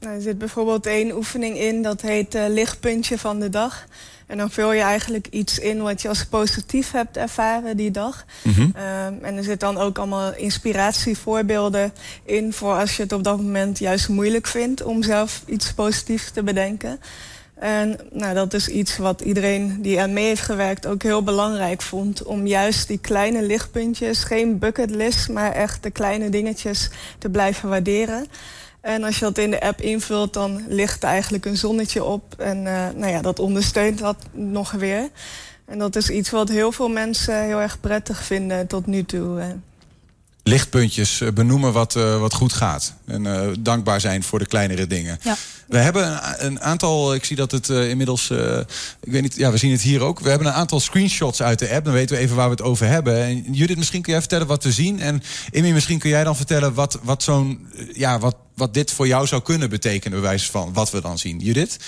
nou, 0.00 0.14
er 0.16 0.20
zit 0.20 0.38
bijvoorbeeld 0.38 0.86
één 0.86 1.16
oefening 1.16 1.58
in, 1.58 1.82
dat 1.82 2.00
heet 2.00 2.34
uh, 2.34 2.44
lichtpuntje 2.48 3.18
van 3.18 3.40
de 3.40 3.48
dag. 3.48 3.86
En 4.26 4.38
dan 4.38 4.50
vul 4.50 4.72
je 4.72 4.82
eigenlijk 4.82 5.26
iets 5.30 5.58
in 5.58 5.82
wat 5.82 6.02
je 6.02 6.08
als 6.08 6.24
positief 6.24 6.90
hebt 6.90 7.16
ervaren 7.16 7.76
die 7.76 7.90
dag. 7.90 8.24
Mm 8.42 8.52
-hmm. 8.52 8.72
en 9.22 9.36
er 9.36 9.44
zit 9.44 9.60
dan 9.60 9.76
ook 9.76 9.98
allemaal 9.98 10.34
inspiratievoorbeelden 10.34 11.92
in... 12.24 12.52
voor 12.52 12.72
als 12.72 12.96
je 12.96 13.02
het 13.02 13.12
op 13.12 13.24
dat 13.24 13.36
moment 13.36 13.78
juist 13.78 14.08
moeilijk 14.08 14.46
vindt... 14.46 14.82
om 14.82 15.02
zelf 15.02 15.42
iets 15.46 15.72
positiefs 15.72 16.30
te 16.30 16.42
bedenken. 16.42 17.00
En 17.54 17.98
nou, 18.10 18.34
dat 18.34 18.54
is 18.54 18.68
iets 18.68 18.96
wat 18.96 19.20
iedereen 19.20 19.82
die 19.82 20.00
aan 20.00 20.12
mee 20.12 20.26
heeft 20.26 20.42
gewerkt 20.42 20.86
ook 20.86 21.02
heel 21.02 21.22
belangrijk 21.22 21.82
vond. 21.82 22.22
Om 22.22 22.46
juist 22.46 22.88
die 22.88 22.98
kleine 22.98 23.42
lichtpuntjes, 23.42 24.24
geen 24.24 24.58
bucketlist, 24.58 25.28
maar 25.28 25.52
echt 25.52 25.82
de 25.82 25.90
kleine 25.90 26.28
dingetjes 26.28 26.90
te 27.18 27.28
blijven 27.28 27.68
waarderen. 27.68 28.26
En 28.84 29.04
als 29.04 29.18
je 29.18 29.24
dat 29.24 29.38
in 29.38 29.50
de 29.50 29.60
app 29.60 29.80
invult, 29.80 30.32
dan 30.32 30.64
ligt 30.68 31.02
er 31.02 31.08
eigenlijk 31.08 31.44
een 31.44 31.56
zonnetje 31.56 32.04
op. 32.04 32.34
En 32.38 32.56
uh, 32.56 32.88
nou 32.96 33.06
ja, 33.06 33.22
dat 33.22 33.38
ondersteunt 33.38 33.98
dat 33.98 34.16
nog 34.32 34.70
weer. 34.70 35.08
En 35.64 35.78
dat 35.78 35.96
is 35.96 36.10
iets 36.10 36.30
wat 36.30 36.48
heel 36.48 36.72
veel 36.72 36.88
mensen 36.88 37.44
heel 37.44 37.60
erg 37.60 37.80
prettig 37.80 38.24
vinden 38.24 38.66
tot 38.66 38.86
nu 38.86 39.04
toe. 39.04 39.40
Eh. 39.40 39.46
Lichtpuntjes 40.42 41.20
eh, 41.20 41.32
benoemen 41.32 41.72
wat, 41.72 41.92
wat 41.92 42.34
goed 42.34 42.52
gaat. 42.52 42.94
En 43.06 43.54
dankbaar 43.60 44.00
zijn 44.00 44.22
voor 44.22 44.38
de 44.38 44.46
kleinere 44.46 44.86
dingen. 44.86 45.18
Ja. 45.22 45.36
We 45.68 45.78
hebben 45.78 46.06
een, 46.06 46.46
een, 46.46 46.60
aantal, 46.60 47.14
ik 47.14 47.24
zie 47.24 47.36
dat 47.36 47.50
het 47.50 47.68
uh, 47.68 47.88
inmiddels, 47.88 48.30
uh, 48.30 48.58
ik 49.00 49.12
weet 49.12 49.22
niet, 49.22 49.36
ja, 49.36 49.50
we 49.50 49.56
zien 49.56 49.70
het 49.70 49.82
hier 49.82 50.02
ook. 50.02 50.20
We 50.20 50.28
hebben 50.28 50.46
een 50.46 50.52
aantal 50.52 50.80
screenshots 50.80 51.42
uit 51.42 51.58
de 51.58 51.70
app. 51.70 51.84
Dan 51.84 51.94
weten 51.94 52.16
we 52.16 52.22
even 52.22 52.36
waar 52.36 52.48
we 52.48 52.54
het 52.54 52.62
over 52.62 52.86
hebben. 52.86 53.22
En 53.22 53.52
Judith, 53.52 53.76
misschien 53.76 54.02
kun 54.02 54.12
jij 54.12 54.20
vertellen 54.20 54.46
wat 54.46 54.64
we 54.64 54.72
zien. 54.72 55.00
En 55.00 55.22
Amy, 55.54 55.70
misschien 55.70 55.98
kun 55.98 56.10
jij 56.10 56.24
dan 56.24 56.36
vertellen 56.36 56.74
wat, 56.74 56.98
wat 57.02 57.22
zo'n, 57.22 57.66
ja, 57.92 58.18
wat, 58.18 58.36
wat 58.54 58.74
dit 58.74 58.90
voor 58.90 59.06
jou 59.06 59.26
zou 59.26 59.42
kunnen 59.42 59.70
betekenen, 59.70 60.20
bewijs 60.20 60.50
van 60.50 60.72
wat 60.72 60.90
we 60.90 61.00
dan 61.00 61.18
zien. 61.18 61.38
Judith? 61.38 61.78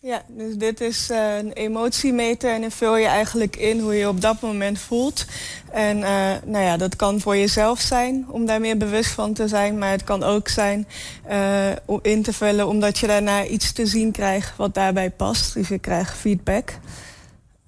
Ja, 0.00 0.22
dus 0.28 0.56
dit 0.56 0.80
is 0.80 1.10
uh, 1.10 1.36
een 1.36 1.52
emotiemeter 1.52 2.52
en 2.52 2.60
dan 2.60 2.70
vul 2.70 2.96
je 2.96 3.06
eigenlijk 3.06 3.56
in 3.56 3.80
hoe 3.80 3.94
je 3.94 4.08
op 4.08 4.20
dat 4.20 4.40
moment 4.40 4.78
voelt. 4.78 5.24
En 5.72 5.98
uh, 5.98 6.32
nou 6.44 6.64
ja, 6.64 6.76
dat 6.76 6.96
kan 6.96 7.20
voor 7.20 7.36
jezelf 7.36 7.80
zijn 7.80 8.26
om 8.28 8.46
daar 8.46 8.60
meer 8.60 8.76
bewust 8.76 9.10
van 9.10 9.32
te 9.32 9.48
zijn. 9.48 9.78
Maar 9.78 9.90
het 9.90 10.04
kan 10.04 10.22
ook 10.22 10.48
zijn 10.48 10.86
uh, 11.30 11.68
om 11.84 11.98
in 12.02 12.22
te 12.22 12.32
vullen 12.32 12.66
omdat 12.66 12.98
je 12.98 13.06
daarna 13.06 13.44
iets 13.44 13.72
te 13.72 13.86
zien 13.86 14.12
krijgt 14.12 14.56
wat 14.56 14.74
daarbij 14.74 15.10
past. 15.10 15.54
Dus 15.54 15.68
je 15.68 15.78
krijgt 15.78 16.16
feedback. 16.16 16.78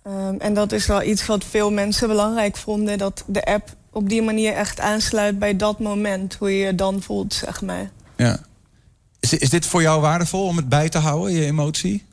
Um, 0.06 0.40
en 0.40 0.54
dat 0.54 0.72
is 0.72 0.86
wel 0.86 1.02
iets 1.02 1.26
wat 1.26 1.44
veel 1.44 1.72
mensen 1.72 2.08
belangrijk 2.08 2.56
vonden. 2.56 2.98
Dat 2.98 3.24
de 3.26 3.44
app 3.44 3.68
op 3.92 4.08
die 4.08 4.22
manier 4.22 4.52
echt 4.52 4.80
aansluit 4.80 5.38
bij 5.38 5.56
dat 5.56 5.78
moment. 5.78 6.34
Hoe 6.34 6.58
je 6.58 6.64
je 6.64 6.74
dan 6.74 7.02
voelt, 7.02 7.34
zeg 7.34 7.62
maar. 7.62 7.90
Ja. 8.16 8.38
Is, 9.32 9.50
dit 9.50 9.66
voor 9.66 9.82
jou 9.82 10.00
waardevol 10.00 10.46
om 10.46 10.56
het 10.56 10.68
bij 10.68 10.88
te 10.88 10.98
houden, 10.98 11.32
je 11.32 11.44
emotie? 11.44 12.06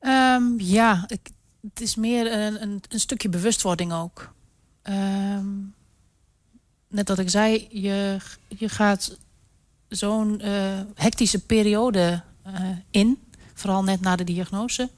Um, 0.00 0.60
ja, 0.60 1.06
het 1.62 1.80
is 1.80 1.94
meer 1.94 2.32
een, 2.32 2.62
een, 2.62 2.82
een 2.88 3.00
stukje 3.00 3.28
bewustwording 3.28 3.92
ook. 3.92 4.34
Um, 4.82 5.74
net 6.88 7.08
wat 7.08 7.18
ik 7.18 7.30
zei, 7.30 7.66
je, 7.70 8.16
je 8.48 8.68
gaat 8.68 9.18
zo'n 9.88 10.40
uh, 10.44 10.80
hectische 10.94 11.38
periode 11.38 12.22
uh, 12.46 12.68
in. 12.90 13.18
Vooral 13.54 13.84
net 13.84 14.00
na 14.00 14.16
de 14.16 14.24
diagnose. 14.24 14.90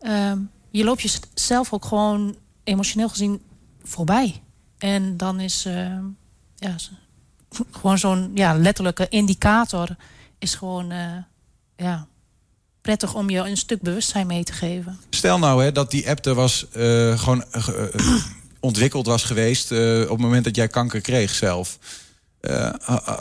Um, 0.00 0.50
je 0.70 0.84
loopt 0.84 1.02
jezelf 1.02 1.72
ook 1.72 1.84
gewoon 1.84 2.36
emotioneel 2.64 3.08
gezien 3.08 3.42
voorbij. 3.82 4.42
En 4.78 5.16
dan 5.16 5.40
is 5.40 5.66
uh, 5.66 5.98
ja, 6.56 6.76
gewoon 7.70 7.98
zo'n 7.98 8.30
ja, 8.34 8.54
letterlijke 8.54 9.06
indicator 9.08 9.96
is 10.38 10.54
gewoon 10.54 10.92
ja, 11.76 12.06
prettig 12.80 13.14
om 13.14 13.30
je 13.30 13.38
een 13.38 13.56
stuk 13.56 13.82
bewustzijn 13.82 14.26
mee 14.26 14.44
te 14.44 14.52
geven. 14.52 14.98
Stel 15.10 15.38
nou 15.38 15.62
hè, 15.62 15.72
dat 15.72 15.90
die 15.90 16.08
app 16.08 16.26
er 16.26 16.34
was 16.34 16.66
uh, 16.76 17.18
gewoon 17.18 17.44
uh, 17.52 17.62
ontwikkeld 18.60 19.06
was 19.06 19.24
geweest 19.24 19.70
op 19.72 20.08
het 20.08 20.18
moment 20.18 20.44
dat 20.44 20.56
jij 20.56 20.68
kanker 20.68 21.00
kreeg 21.00 21.34
zelf. 21.34 21.78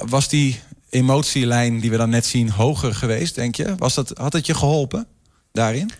was 0.05 0.27
die 0.27 0.59
emotielijn 0.89 1.79
die 1.79 1.89
we 1.89 1.97
dan 1.97 2.09
net 2.09 2.25
zien 2.25 2.49
hoger 2.49 2.95
geweest, 2.95 3.35
denk 3.35 3.55
je? 3.55 3.75
Was 3.77 3.93
dat, 3.93 4.11
had 4.17 4.33
het 4.33 4.45
je 4.45 4.53
geholpen 4.53 5.07
daarin? 5.51 5.91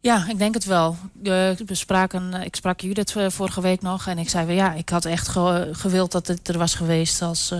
Ja, 0.00 0.28
ik 0.28 0.38
denk 0.38 0.54
het 0.54 0.64
wel. 0.64 0.96
we 1.22 1.74
spraken, 1.74 2.34
ik 2.34 2.56
sprak 2.56 2.80
Judith 2.80 3.14
vorige 3.28 3.60
week 3.60 3.82
nog 3.82 4.06
en 4.06 4.18
ik 4.18 4.28
zei 4.28 4.52
ja, 4.52 4.72
ik 4.72 4.88
had 4.88 5.04
echt 5.04 5.28
gewild 5.72 6.12
dat 6.12 6.26
het 6.26 6.48
er 6.48 6.58
was 6.58 6.74
geweest 6.74 7.22
als 7.22 7.54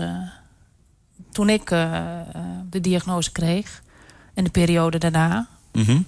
toen 1.31 1.49
ik 1.49 1.67
de 2.69 2.81
diagnose 2.81 3.31
kreeg. 3.31 3.81
En 4.33 4.43
de 4.43 4.49
periode 4.49 4.97
daarna. 4.97 5.47
Mm 5.71 6.05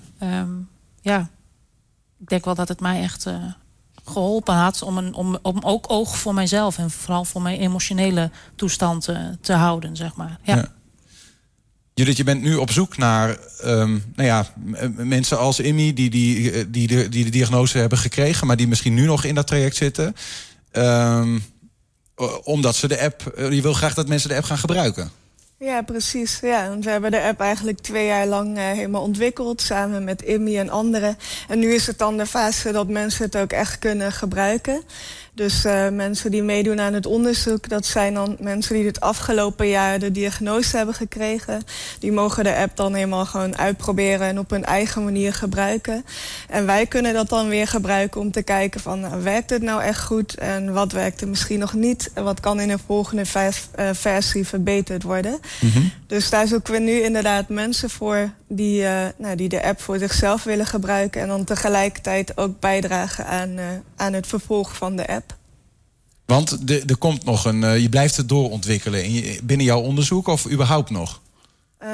ja, 1.01 1.29
ik 2.19 2.29
denk 2.29 2.45
wel 2.45 2.55
dat 2.55 2.67
het 2.67 2.79
mij 2.79 3.01
echt 3.01 3.25
uh, 3.25 3.35
geholpen 4.03 4.55
had 4.55 4.81
om, 4.81 4.97
een, 4.97 5.13
om, 5.13 5.37
om 5.41 5.59
ook 5.61 5.85
oog 5.91 6.17
voor 6.17 6.33
mijzelf 6.33 6.77
en 6.77 6.91
vooral 6.91 7.25
voor 7.25 7.41
mijn 7.41 7.59
emotionele 7.59 8.31
toestand 8.55 9.09
te 9.41 9.53
houden, 9.53 9.95
zeg 9.95 10.15
maar. 10.15 10.39
Ja. 10.43 10.55
ja. 10.55 10.67
Judith, 11.99 12.17
je 12.17 12.23
bent 12.23 12.41
nu 12.41 12.55
op 12.55 12.71
zoek 12.71 12.97
naar 12.97 13.37
um, 13.65 14.03
nou 14.15 14.27
ja, 14.27 14.45
mensen 14.95 15.37
als 15.37 15.59
Immy 15.59 15.93
die, 15.93 16.09
die, 16.09 16.51
eh, 16.51 16.65
die, 16.67 17.09
die 17.09 17.23
de 17.23 17.29
diagnose 17.29 17.77
hebben 17.77 17.97
gekregen, 17.97 18.47
maar 18.47 18.55
die 18.55 18.67
misschien 18.67 18.93
nu 18.93 19.05
nog 19.05 19.23
in 19.23 19.35
dat 19.35 19.47
traject 19.47 19.75
zitten. 19.75 20.15
Um, 20.71 21.43
omdat 22.43 22.75
ze 22.75 22.87
de 22.87 23.01
app, 23.01 23.33
je 23.35 23.61
wil 23.61 23.73
graag 23.73 23.93
dat 23.93 24.07
mensen 24.07 24.29
de 24.29 24.35
app 24.35 24.45
gaan 24.45 24.57
gebruiken. 24.57 25.11
Ja, 25.57 25.81
precies. 25.81 26.39
Ja, 26.41 26.69
want 26.69 26.83
we 26.83 26.89
hebben 26.89 27.11
de 27.11 27.21
app 27.21 27.39
eigenlijk 27.39 27.79
twee 27.79 28.05
jaar 28.05 28.27
lang 28.27 28.57
uh, 28.57 28.63
helemaal 28.63 29.01
ontwikkeld... 29.01 29.61
samen 29.61 30.03
met 30.03 30.21
Immy 30.21 30.57
en 30.57 30.69
anderen. 30.69 31.17
En 31.47 31.59
nu 31.59 31.73
is 31.73 31.87
het 31.87 31.97
dan 31.97 32.17
de 32.17 32.25
fase 32.25 32.71
dat 32.71 32.87
mensen 32.87 33.25
het 33.25 33.37
ook 33.37 33.51
echt 33.51 33.79
kunnen 33.79 34.11
gebruiken. 34.11 34.83
Dus 35.39 35.65
uh, 35.65 35.89
mensen 35.89 36.31
die 36.31 36.43
meedoen 36.43 36.79
aan 36.79 36.93
het 36.93 37.05
onderzoek, 37.05 37.69
dat 37.69 37.85
zijn 37.85 38.13
dan 38.13 38.37
mensen 38.39 38.75
die 38.75 38.85
het 38.85 38.99
afgelopen 38.99 39.67
jaar 39.67 39.99
de 39.99 40.11
diagnose 40.11 40.77
hebben 40.77 40.95
gekregen. 40.95 41.61
Die 41.99 42.11
mogen 42.11 42.43
de 42.43 42.55
app 42.55 42.77
dan 42.77 42.93
helemaal 42.93 43.25
gewoon 43.25 43.57
uitproberen 43.57 44.27
en 44.27 44.39
op 44.39 44.49
hun 44.49 44.65
eigen 44.65 45.03
manier 45.03 45.33
gebruiken. 45.33 46.05
En 46.49 46.65
wij 46.65 46.85
kunnen 46.85 47.13
dat 47.13 47.29
dan 47.29 47.47
weer 47.47 47.67
gebruiken 47.67 48.21
om 48.21 48.31
te 48.31 48.41
kijken 48.41 48.79
van 48.79 48.99
nou, 48.99 49.23
werkt 49.23 49.49
het 49.49 49.61
nou 49.61 49.81
echt 49.81 50.03
goed 50.03 50.35
en 50.35 50.73
wat 50.73 50.91
werkt 50.91 51.21
er 51.21 51.27
misschien 51.27 51.59
nog 51.59 51.73
niet 51.73 52.11
en 52.13 52.23
wat 52.23 52.39
kan 52.39 52.59
in 52.59 52.69
een 52.69 52.79
volgende 52.85 53.23
uh, 53.33 53.89
versie 53.93 54.47
verbeterd 54.47 55.03
worden. 55.03 55.39
-hmm. 55.59 55.91
Dus 56.09 56.29
daar 56.29 56.47
zoeken 56.47 56.73
we 56.73 56.79
nu 56.79 57.01
inderdaad 57.01 57.49
mensen 57.49 57.89
voor 57.89 58.31
die, 58.47 58.81
uh, 58.81 59.05
nou, 59.17 59.35
die 59.35 59.49
de 59.49 59.63
app 59.63 59.81
voor 59.81 59.97
zichzelf 59.97 60.43
willen 60.43 60.65
gebruiken 60.65 61.21
en 61.21 61.27
dan 61.27 61.43
tegelijkertijd 61.43 62.37
ook 62.37 62.59
bijdragen 62.59 63.25
aan, 63.25 63.57
aan 63.95 64.13
het 64.13 64.27
vervolg 64.27 64.75
van 64.75 64.95
de 64.95 65.07
app. 65.07 65.35
Want 66.25 66.67
de, 66.67 66.83
er 66.85 66.97
komt 66.97 67.25
nog 67.25 67.45
een. 67.45 67.61
Uh, 67.61 67.77
je 67.77 67.89
blijft 67.89 68.17
het 68.17 68.29
doorontwikkelen 68.29 69.03
in 69.03 69.11
je, 69.11 69.39
binnen 69.43 69.65
jouw 69.65 69.81
onderzoek 69.81 70.27
of 70.27 70.51
überhaupt 70.51 70.89
nog? 70.89 71.21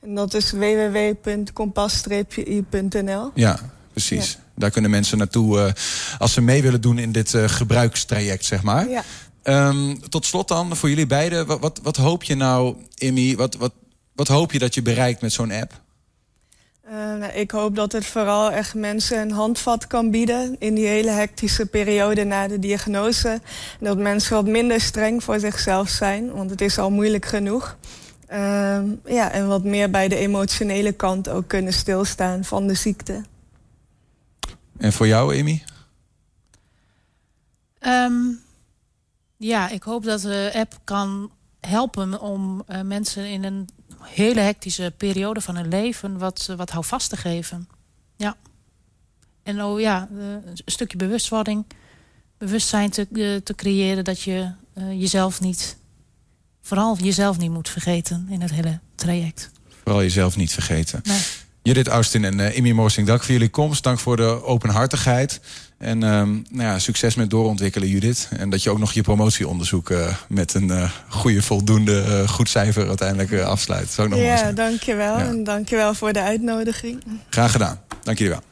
En 0.00 0.14
dat 0.14 0.34
is 0.34 0.50
www.kompas-i.nl. 0.50 3.30
Ja, 3.34 3.58
precies. 3.92 4.32
Ja. 4.32 4.44
Daar 4.56 4.70
kunnen 4.70 4.90
mensen 4.90 5.18
naartoe 5.18 5.58
uh, 5.58 5.72
als 6.18 6.32
ze 6.32 6.40
mee 6.40 6.62
willen 6.62 6.80
doen 6.80 6.98
in 6.98 7.12
dit 7.12 7.32
uh, 7.32 7.48
gebruikstraject, 7.48 8.44
zeg 8.44 8.62
maar. 8.62 8.88
Ja. 8.88 9.02
Um, 9.68 10.08
tot 10.08 10.26
slot 10.26 10.48
dan, 10.48 10.76
voor 10.76 10.88
jullie 10.88 11.06
beiden. 11.06 11.46
Wat, 11.46 11.60
wat, 11.60 11.80
wat 11.82 11.96
hoop 11.96 12.22
je 12.22 12.34
nou, 12.34 12.76
Immy, 12.94 13.36
wat, 13.36 13.56
wat, 13.56 13.72
wat 14.14 14.28
hoop 14.28 14.52
je 14.52 14.58
dat 14.58 14.74
je 14.74 14.82
bereikt 14.82 15.20
met 15.20 15.32
zo'n 15.32 15.52
app? 15.52 15.84
Uh, 16.88 16.92
nou, 16.92 17.32
ik 17.32 17.50
hoop 17.50 17.76
dat 17.76 17.92
het 17.92 18.06
vooral 18.06 18.50
echt 18.50 18.74
mensen 18.74 19.20
een 19.20 19.30
handvat 19.30 19.86
kan 19.86 20.10
bieden... 20.10 20.56
in 20.58 20.74
die 20.74 20.86
hele 20.86 21.10
hectische 21.10 21.66
periode 21.66 22.24
na 22.24 22.48
de 22.48 22.58
diagnose. 22.58 23.28
En 23.28 23.40
dat 23.80 23.98
mensen 23.98 24.34
wat 24.34 24.46
minder 24.46 24.80
streng 24.80 25.24
voor 25.24 25.38
zichzelf 25.38 25.88
zijn, 25.88 26.32
want 26.32 26.50
het 26.50 26.60
is 26.60 26.78
al 26.78 26.90
moeilijk 26.90 27.26
genoeg. 27.26 27.76
Uh, 28.32 28.78
ja, 29.04 29.32
en 29.32 29.48
wat 29.48 29.64
meer 29.64 29.90
bij 29.90 30.08
de 30.08 30.16
emotionele 30.16 30.92
kant 30.92 31.28
ook 31.28 31.48
kunnen 31.48 31.72
stilstaan 31.72 32.44
van 32.44 32.66
de 32.66 32.74
ziekte. 32.74 33.24
En 34.78 34.92
voor 34.92 35.06
jou, 35.06 35.40
Amy? 35.40 35.62
Um, 37.80 38.40
ja, 39.36 39.68
ik 39.68 39.82
hoop 39.82 40.04
dat 40.04 40.20
de 40.20 40.50
app 40.54 40.80
kan 40.84 41.30
helpen 41.60 42.20
om 42.20 42.64
uh, 42.68 42.80
mensen 42.80 43.26
in 43.26 43.44
een 43.44 43.68
hele 44.00 44.40
hectische 44.40 44.92
periode 44.96 45.40
van 45.40 45.56
hun 45.56 45.68
leven 45.68 46.18
wat, 46.18 46.52
wat 46.56 46.70
houvast 46.70 47.10
te 47.10 47.16
geven. 47.16 47.68
Ja. 48.16 48.36
En 49.42 49.62
oh 49.62 49.80
ja, 49.80 50.08
uh, 50.12 50.20
een 50.32 50.56
stukje 50.64 50.96
bewustwording, 50.96 51.64
bewustzijn 52.38 52.90
te, 52.90 53.40
te 53.44 53.54
creëren 53.54 54.04
dat 54.04 54.20
je 54.20 54.52
jezelf 54.74 55.40
niet, 55.40 55.76
vooral 56.62 56.96
jezelf 56.96 57.38
niet 57.38 57.50
moet 57.50 57.68
vergeten 57.68 58.26
in 58.30 58.40
het 58.40 58.50
hele 58.50 58.80
traject. 58.94 59.50
Vooral 59.82 60.02
jezelf 60.02 60.36
niet 60.36 60.52
vergeten. 60.52 61.00
Nee. 61.02 61.20
Judith 61.66 61.88
Austin 61.88 62.24
en 62.24 62.38
uh, 62.38 62.56
Imi 62.56 62.72
Morsing, 62.72 63.06
dank 63.06 63.22
voor 63.22 63.32
jullie 63.32 63.48
komst. 63.48 63.82
Dank 63.82 63.98
voor 63.98 64.16
de 64.16 64.44
openhartigheid. 64.44 65.40
En 65.78 66.02
um, 66.02 66.44
nou 66.50 66.68
ja, 66.68 66.78
succes 66.78 67.14
met 67.14 67.30
doorontwikkelen, 67.30 67.88
Judith. 67.88 68.28
En 68.36 68.50
dat 68.50 68.62
je 68.62 68.70
ook 68.70 68.78
nog 68.78 68.92
je 68.92 69.02
promotieonderzoek 69.02 69.90
uh, 69.90 70.14
met 70.28 70.54
een 70.54 70.68
uh, 70.68 70.90
goede, 71.08 71.42
voldoende, 71.42 72.24
goed 72.28 72.48
cijfer 72.48 72.88
uiteindelijk 72.88 73.40
afsluit. 73.40 73.90
Zou 73.90 74.08
ook 74.08 74.14
nog 74.14 74.22
ja, 74.22 74.52
dankjewel. 74.52 75.18
Ja. 75.18 75.24
En 75.24 75.44
dankjewel 75.44 75.94
voor 75.94 76.12
de 76.12 76.20
uitnodiging. 76.20 77.02
Graag 77.30 77.52
gedaan. 77.52 77.80
Dank 78.02 78.18
jullie 78.18 78.32
wel. 78.32 78.42